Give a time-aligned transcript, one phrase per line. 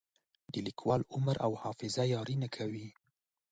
[0.53, 2.87] د لیکوال عمر او حافظه یاري نه کوي.